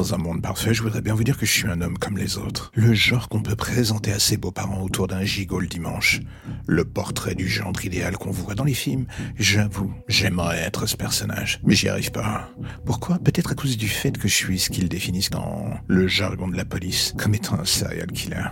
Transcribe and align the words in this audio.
Dans 0.00 0.14
un 0.14 0.16
monde 0.16 0.40
parfait, 0.40 0.72
je 0.72 0.82
voudrais 0.82 1.02
bien 1.02 1.12
vous 1.12 1.24
dire 1.24 1.36
que 1.36 1.44
je 1.44 1.52
suis 1.52 1.68
un 1.68 1.82
homme 1.82 1.98
comme 1.98 2.16
les 2.16 2.38
autres. 2.38 2.72
Le 2.74 2.94
genre 2.94 3.28
qu'on 3.28 3.42
peut 3.42 3.54
présenter 3.54 4.10
à 4.10 4.18
ses 4.18 4.38
beaux-parents 4.38 4.80
autour 4.80 5.08
d'un 5.08 5.24
gigot 5.24 5.60
le 5.60 5.66
dimanche. 5.66 6.22
Le 6.66 6.86
portrait 6.86 7.34
du 7.34 7.46
gendre 7.46 7.84
idéal 7.84 8.16
qu'on 8.16 8.30
voit 8.30 8.54
dans 8.54 8.64
les 8.64 8.72
films. 8.72 9.04
J'avoue, 9.38 9.92
j'aimerais 10.08 10.60
être 10.60 10.86
ce 10.86 10.96
personnage. 10.96 11.60
Mais 11.64 11.74
j'y 11.74 11.90
arrive 11.90 12.12
pas. 12.12 12.48
Pourquoi? 12.86 13.18
Peut-être 13.18 13.52
à 13.52 13.54
cause 13.54 13.76
du 13.76 13.88
fait 13.88 14.16
que 14.16 14.26
je 14.26 14.34
suis 14.34 14.58
ce 14.58 14.70
qu'ils 14.70 14.88
définissent 14.88 15.28
dans 15.28 15.68
le 15.86 16.06
jargon 16.06 16.48
de 16.48 16.56
la 16.56 16.64
police 16.64 17.12
comme 17.18 17.34
étant 17.34 17.60
un 17.60 17.66
serial 17.66 18.10
killer. 18.10 18.48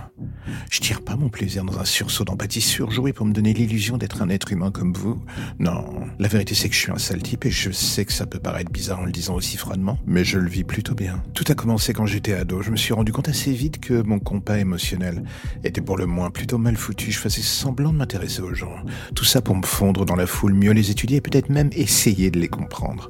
Je 0.69 0.79
tire 0.79 1.01
pas 1.01 1.15
mon 1.15 1.29
plaisir 1.29 1.63
dans 1.63 1.79
un 1.79 1.85
sursaut 1.85 2.23
d'empathie 2.23 2.61
surjoué 2.61 3.13
pour 3.13 3.25
me 3.25 3.33
donner 3.33 3.53
l'illusion 3.53 3.97
d'être 3.97 4.21
un 4.21 4.29
être 4.29 4.51
humain 4.51 4.71
comme 4.71 4.93
vous. 4.93 5.21
Non, 5.59 5.85
la 6.19 6.27
vérité 6.27 6.55
c'est 6.55 6.69
que 6.69 6.75
je 6.75 6.79
suis 6.79 6.91
un 6.91 6.97
sale 6.97 7.21
type 7.21 7.45
et 7.45 7.51
je 7.51 7.71
sais 7.71 8.05
que 8.05 8.13
ça 8.13 8.25
peut 8.25 8.39
paraître 8.39 8.71
bizarre 8.71 8.99
en 8.99 9.05
le 9.05 9.11
disant 9.11 9.35
aussi 9.35 9.57
froidement, 9.57 9.99
mais 10.05 10.23
je 10.23 10.39
le 10.39 10.49
vis 10.49 10.63
plutôt 10.63 10.95
bien. 10.95 11.23
Tout 11.33 11.45
a 11.47 11.55
commencé 11.55 11.93
quand 11.93 12.05
j'étais 12.05 12.33
ado. 12.33 12.61
Je 12.61 12.71
me 12.71 12.77
suis 12.77 12.93
rendu 12.93 13.11
compte 13.11 13.29
assez 13.29 13.51
vite 13.51 13.79
que 13.79 14.01
mon 14.01 14.19
compas 14.19 14.57
émotionnel 14.57 15.23
était 15.63 15.81
pour 15.81 15.97
le 15.97 16.05
moins 16.05 16.29
plutôt 16.31 16.57
mal 16.57 16.75
foutu. 16.75 17.11
Je 17.11 17.19
faisais 17.19 17.41
semblant 17.41 17.91
de 17.91 17.97
m'intéresser 17.97 18.41
aux 18.41 18.53
gens. 18.53 18.75
Tout 19.15 19.25
ça 19.25 19.41
pour 19.41 19.55
me 19.55 19.65
fondre 19.65 20.05
dans 20.05 20.15
la 20.15 20.27
foule, 20.27 20.53
mieux 20.53 20.71
les 20.71 20.91
étudier 20.91 21.17
et 21.17 21.21
peut-être 21.21 21.49
même 21.49 21.69
essayer 21.73 22.31
de 22.31 22.39
les 22.39 22.47
comprendre. 22.47 23.09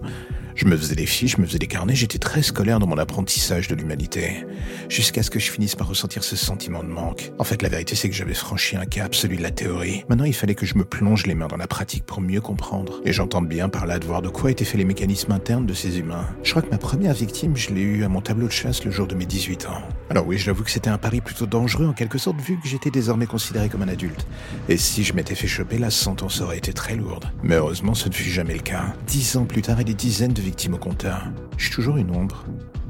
Je 0.59 0.65
me 0.65 0.75
faisais 0.75 0.95
des 0.95 1.05
fiches, 1.05 1.37
je 1.37 1.41
me 1.41 1.47
faisais 1.47 1.57
des 1.57 1.67
carnets, 1.67 1.95
j'étais 1.95 2.17
très 2.17 2.41
scolaire 2.41 2.79
dans 2.79 2.85
mon 2.85 2.97
apprentissage 2.97 3.69
de 3.69 3.75
l'humanité. 3.75 4.45
Jusqu'à 4.89 5.23
ce 5.23 5.29
que 5.29 5.39
je 5.39 5.49
finisse 5.49 5.73
par 5.73 5.87
ressentir 5.87 6.21
ce 6.21 6.35
sentiment 6.35 6.83
de 6.83 6.89
manque. 6.89 7.31
En 7.39 7.45
fait, 7.45 7.61
la 7.61 7.69
vérité, 7.69 7.95
c'est 7.95 8.09
que 8.09 8.15
j'avais 8.15 8.33
franchi 8.33 8.75
un 8.75 8.83
cap, 8.85 9.15
celui 9.15 9.37
de 9.37 9.41
la 9.41 9.51
théorie. 9.51 10.03
Maintenant, 10.09 10.25
il 10.25 10.33
fallait 10.33 10.55
que 10.55 10.65
je 10.65 10.77
me 10.77 10.83
plonge 10.83 11.25
les 11.27 11.33
mains 11.33 11.47
dans 11.47 11.55
la 11.55 11.67
pratique 11.67 12.05
pour 12.05 12.19
mieux 12.19 12.41
comprendre. 12.41 12.99
Et 13.05 13.13
j'entends 13.13 13.41
bien 13.41 13.69
par 13.69 13.85
là 13.85 13.99
de 13.99 14.05
voir 14.05 14.21
de 14.21 14.27
quoi 14.27 14.51
étaient 14.51 14.65
faits 14.65 14.77
les 14.77 14.83
mécanismes 14.83 15.31
internes 15.31 15.65
de 15.65 15.73
ces 15.73 15.97
humains. 15.97 16.27
Je 16.43 16.51
crois 16.51 16.61
que 16.61 16.71
ma 16.71 16.77
première 16.77 17.13
victime, 17.13 17.55
je 17.55 17.69
l'ai 17.69 17.79
eue 17.79 18.03
à 18.03 18.09
mon 18.09 18.19
tableau 18.19 18.47
de 18.47 18.51
chasse 18.51 18.83
le 18.83 18.91
jour 18.91 19.07
de 19.07 19.15
mes 19.15 19.25
18 19.25 19.65
ans. 19.67 19.81
Alors 20.09 20.27
oui, 20.27 20.37
j'avoue 20.37 20.65
que 20.65 20.71
c'était 20.71 20.89
un 20.89 20.97
pari 20.97 21.21
plutôt 21.21 21.45
dangereux 21.45 21.85
en 21.85 21.93
quelque 21.93 22.17
sorte, 22.17 22.41
vu 22.41 22.59
que 22.59 22.67
j'étais 22.67 22.91
désormais 22.91 23.27
considéré 23.27 23.69
comme 23.69 23.83
un 23.83 23.87
adulte. 23.87 24.27
Et 24.67 24.75
si 24.75 25.05
je 25.05 25.13
m'étais 25.13 25.35
fait 25.35 25.47
choper, 25.47 25.77
la 25.77 25.89
sentence 25.89 26.41
aurait 26.41 26.57
été 26.57 26.73
très 26.73 26.97
lourde. 26.97 27.31
Mais 27.43 27.55
heureusement, 27.55 27.93
ce 27.93 28.09
ne 28.09 28.13
fut 28.13 28.29
jamais 28.29 28.55
le 28.55 28.59
cas. 28.59 28.93
Dix 29.07 29.37
ans 29.37 29.45
plus 29.45 29.61
tard 29.61 29.79
et 29.79 29.85
des 29.85 29.93
dizaines 29.93 30.33
de 30.33 30.48
victimes 30.49 30.73
au 30.73 30.77
compteur. 30.79 31.27
Je 31.57 31.65
suis 31.65 31.75
toujours 31.75 31.97
une 31.97 32.09
ombre. 32.09 32.43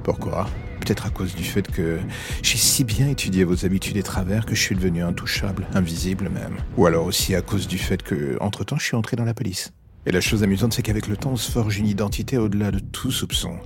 Pourquoi? 0.06 0.48
Peut-être 0.80 1.06
à 1.06 1.10
cause 1.10 1.36
du 1.36 1.44
fait 1.44 1.70
que 1.70 2.00
j'ai 2.42 2.58
si 2.58 2.86
bien 2.86 3.10
étudié 3.10 3.44
vos 3.44 3.66
habitudes 3.66 3.98
et 3.98 4.04
travers 4.04 4.46
que 4.46 4.56
je 4.56 4.62
suis 4.62 4.76
devenu 4.76 5.04
intouchable, 5.04 5.68
invisible 5.74 6.30
même. 6.30 6.56
Ou 6.78 6.86
alors 6.86 7.06
aussi 7.06 7.36
à 7.36 7.42
cause 7.42 7.68
du 7.68 7.78
fait 7.78 8.02
que, 8.02 8.38
entre-temps, 8.40 8.78
je 8.78 8.86
suis 8.86 8.96
entré 8.96 9.18
dans 9.18 9.26
la 9.26 9.34
police. 9.34 9.74
Et 10.06 10.14
la 10.14 10.22
chose 10.22 10.42
amusante, 10.42 10.72
c'est 10.72 10.82
qu'avec 10.82 11.08
le 11.08 11.18
temps, 11.18 11.32
on 11.32 11.36
se 11.36 11.52
forge 11.52 11.78
une 11.78 11.88
identité 11.88 12.38
au-delà 12.38 12.72
de 12.72 12.80
tout 12.80 13.12
soupçon. 13.12 13.60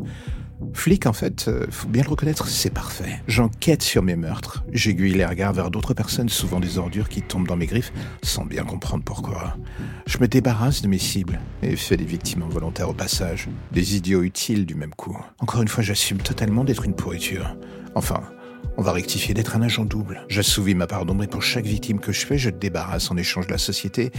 Flic, 0.73 1.06
en 1.06 1.14
fait, 1.14 1.47
euh, 1.47 1.66
faut 1.69 1.88
bien 1.88 2.03
le 2.03 2.09
reconnaître, 2.09 2.47
c'est 2.47 2.69
parfait. 2.69 3.22
J'enquête 3.28 3.81
sur 3.81 4.03
mes 4.03 4.16
meurtres. 4.16 4.64
J'aiguille 4.72 5.14
les 5.14 5.25
regards 5.25 5.53
vers 5.53 5.72
d'autres 5.72 5.94
personnes, 5.94 6.30
souvent 6.30 6.59
des 6.59 6.78
ordures 6.78 7.09
qui 7.09 7.22
tombent 7.22 7.47
dans 7.47 7.56
mes 7.56 7.66
griffes, 7.66 7.94
sans 8.22 8.45
bien 8.45 8.64
comprendre 8.64 9.03
pourquoi. 9.03 9.58
Je 10.08 10.17
me 10.17 10.28
débarrasse 10.28 10.81
de 10.81 10.88
mes 10.88 10.97
cibles 10.97 11.39
et 11.61 11.75
fais 11.75 11.97
des 11.97 12.06
victimes 12.06 12.44
involontaires 12.44 12.89
au 12.89 12.94
passage. 12.94 13.47
Des 13.72 13.95
idiots 13.95 14.23
utiles 14.23 14.66
du 14.66 14.75
même 14.75 14.94
coup. 14.95 15.17
Encore 15.39 15.61
une 15.61 15.67
fois, 15.67 15.84
j'assume 15.84 16.19
totalement 16.19 16.63
d'être 16.63 16.85
une 16.85 16.96
pourriture. 16.96 17.56
Enfin, 17.96 18.22
on 18.78 18.81
va 18.81 18.91
rectifier 18.91 19.34
d'être 19.34 19.56
un 19.56 19.62
agent 19.62 19.85
double. 19.85 20.25
J'assouvis 20.29 20.73
ma 20.73 20.88
part 20.88 21.06
d'ombre 21.06 21.23
et 21.23 21.28
pour 21.28 21.44
chaque 21.44 21.66
victime 21.66 22.00
que 22.00 22.12
je 22.12 22.25
fais, 22.25 22.38
je 22.38 22.50
débarrasse 22.50 23.12
en 23.12 23.18
échange 23.18 23.47
de 23.47 23.52
la 23.52 23.57
société 23.57 24.12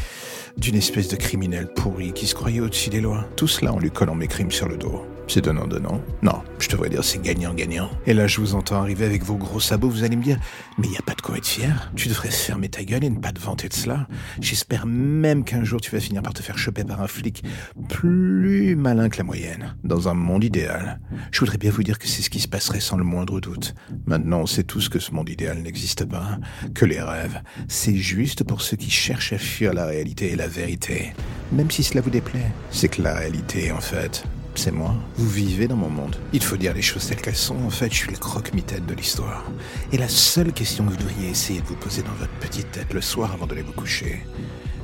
d'une 0.57 0.77
espèce 0.77 1.09
de 1.09 1.17
criminel 1.17 1.69
pourri 1.75 2.13
qui 2.13 2.27
se 2.27 2.35
croyait 2.35 2.61
au-dessus 2.61 2.91
des 2.91 3.01
lois. 3.01 3.27
Tout 3.37 3.49
cela 3.49 3.73
en 3.73 3.79
lui 3.79 3.91
collant 3.91 4.15
mes 4.15 4.29
crimes 4.29 4.53
sur 4.53 4.69
le 4.69 4.77
dos. 4.77 5.05
C'est 5.27 5.41
donnant-donnant. 5.41 6.01
Non, 6.23 6.43
je 6.59 6.69
devrais 6.69 6.91
dire 6.91 7.03
c'est 7.03 7.21
gagnant-gagnant. 7.21 7.91
Et 8.07 8.15
là, 8.15 8.27
je 8.27 8.41
vous 8.41 8.55
entends 8.55 8.81
arriver 8.81 9.05
avec 9.05 9.25
vos 9.25 9.37
gros 9.37 9.61
sabots, 9.61 9.89
vous 9.89 10.05
allez 10.05 10.17
me 10.17 10.23
dire, 10.23 10.39
mais 10.79 10.87
il 10.87 10.91
n'y 10.91 10.99
a 10.99 11.03
pas 11.03 11.15
de 11.15 11.21
quoi 11.23 11.39
être 11.39 11.47
fier. 11.47 11.91
Tu 11.97 12.09
devrais 12.09 12.31
fermer 12.31 12.69
ta 12.69 12.85
gueule 12.85 13.05
et 13.05 13.11
ne 13.11 13.19
pas 13.19 13.33
te 13.33 13.41
vanter 13.41 13.69
de 13.69 13.75
cela. 13.75 14.07
J'espère 14.41 14.87
même 14.87 15.45
qu'un 15.45 15.65
jour 15.65 15.81
tu 15.81 15.91
vas 15.91 16.01
finir 16.01 16.23
par 16.23 16.35
te 16.35 16.43
faire 16.43 16.59
choper 16.59 16.85
par 16.85 17.01
un 17.01 17.09
flic 17.09 17.43
plus 17.89 18.77
malin 18.77 19.09
que 19.09 19.19
la 19.19 19.25
moyenne. 19.25 19.75
Dans 19.83 20.09
un 20.09 20.15
monde 20.15 20.45
idéal. 20.45 21.01
Je 21.33 21.41
voudrais 21.41 21.59
bien 21.59 21.71
vous 21.71 21.83
dire 21.83 21.99
que 21.99 22.07
c'est 22.07 22.23
ce 22.23 22.31
qui 22.31 22.41
se 22.41 22.49
passerait 22.49 22.81
sans 22.81 22.97
le 22.97 23.05
moindre 23.05 23.41
doute. 23.41 23.75
Maintenant, 24.07 24.41
on 24.41 24.47
sait 24.47 24.65
tous 24.65 24.89
que 24.89 24.99
ce 24.99 25.13
monde 25.13 25.29
idéal 25.29 25.59
n'existe 25.59 26.05
pas, 26.05 26.39
que 26.75 26.85
les 26.85 27.01
rêves, 27.01 27.41
c'est 27.69 27.97
juste 27.97 28.45
pour 28.45 28.63
ceux 28.63 28.77
qui 28.77 28.91
cherchent 28.91 29.33
à 29.33 29.39
fuir 29.39 29.73
la 29.73 29.87
réalité 29.87 30.33
et 30.33 30.37
la 30.37 30.49
vérité. 30.49 31.13
Même 31.53 31.71
si 31.71 31.83
cela 31.83 32.01
vous 32.01 32.11
déplaît. 32.11 32.53
C'est 32.71 32.89
que 32.89 33.03
la 33.03 33.15
réalité, 33.15 33.73
en 33.73 33.81
fait, 33.81 34.25
c'est 34.59 34.71
moi. 34.71 34.95
Vous 35.17 35.29
vivez 35.29 35.69
dans 35.69 35.77
mon 35.77 35.91
monde. 35.91 36.17
Il 36.33 36.43
faut 36.43 36.57
dire 36.57 36.75
les 36.75 36.83
choses 36.83 37.07
telles 37.07 37.21
qu'elles 37.21 37.37
sont. 37.37 37.57
En 37.65 37.71
fait, 37.71 37.91
je 37.91 37.97
suis 37.97 38.11
le 38.11 38.19
croque-mitaine 38.19 38.87
de 38.87 38.95
l'histoire. 38.95 39.45
Et 39.93 39.99
la 39.99 40.09
seule 40.09 40.53
question 40.53 40.85
que 40.85 40.91
vous 40.91 40.97
devriez 40.97 41.31
essayer 41.31 41.61
de 41.61 41.67
vous 41.67 41.77
poser 41.77 42.03
dans 42.03 42.13
votre 42.13 42.33
petite 42.41 42.71
tête 42.73 42.93
le 42.93 43.01
soir 43.01 43.33
avant 43.33 43.47
d'aller 43.47 43.63
vous 43.63 43.73
coucher, 43.73 44.25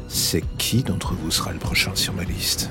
c'est 0.08 0.44
qui 0.58 0.82
d'entre 0.82 1.14
vous 1.14 1.30
sera 1.30 1.52
le 1.52 1.58
prochain 1.58 1.92
sur 1.94 2.12
ma 2.14 2.24
liste? 2.24 2.70